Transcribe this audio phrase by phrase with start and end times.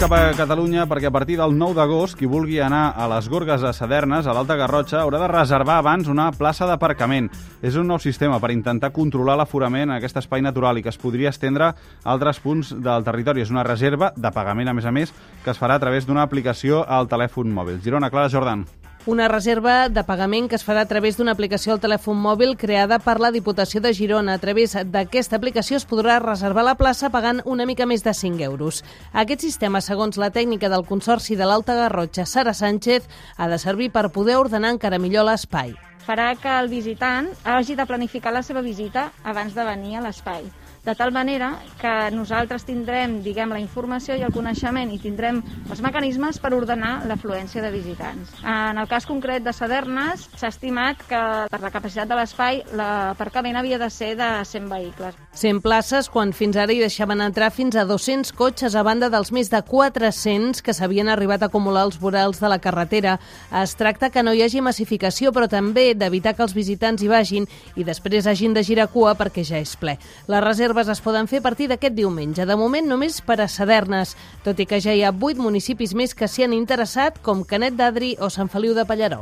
[0.00, 3.60] cap a Catalunya perquè a partir del 9 d'agost qui vulgui anar a les Gorgues
[3.60, 7.28] de Sadernes, a l'Alta Garrotxa, haurà de reservar abans una plaça d'aparcament.
[7.60, 10.96] És un nou sistema per intentar controlar l'aforament en aquest espai natural i que es
[10.96, 11.76] podria estendre a
[12.16, 13.44] altres punts del territori.
[13.44, 15.12] És una reserva de pagament, a més a més,
[15.44, 17.82] que es farà a través d'una aplicació al telèfon mòbil.
[17.84, 18.64] Girona, Clara Jordan.
[19.06, 22.98] Una reserva de pagament que es farà a través d'una aplicació al telèfon mòbil creada
[23.00, 24.34] per la Diputació de Girona.
[24.36, 28.44] A través d'aquesta aplicació es podrà reservar la plaça pagant una mica més de 5
[28.44, 28.82] euros.
[29.16, 33.88] Aquest sistema, segons la tècnica del Consorci de l'Alta Garrotxa, Sara Sánchez, ha de servir
[33.90, 35.72] per poder ordenar encara millor l'espai.
[36.04, 40.44] Farà que el visitant hagi de planificar la seva visita abans de venir a l'espai
[40.84, 45.82] de tal manera que nosaltres tindrem, diguem, la informació i el coneixement i tindrem els
[45.84, 48.32] mecanismes per ordenar l'afluència de visitants.
[48.40, 51.20] En el cas concret de Sadernes, s'ha estimat que
[51.52, 55.18] per la capacitat de l'espai l'aparcament havia de ser de 100 vehicles.
[55.36, 59.32] 100 places quan fins ara hi deixaven entrar fins a 200 cotxes a banda dels
[59.36, 63.18] més de 400 que s'havien arribat a acumular els vorals de la carretera.
[63.62, 67.48] Es tracta que no hi hagi massificació, però també d'evitar que els visitants hi vagin
[67.76, 69.98] i després hagin de girar cua perquè ja és ple.
[70.26, 72.46] La reserva reserves es poden fer a partir d'aquest diumenge.
[72.46, 76.14] De moment només per a Sadernes, tot i que ja hi ha vuit municipis més
[76.14, 79.18] que s'hi han interessat, com Canet d'Adri o Sant Feliu de Pallarols.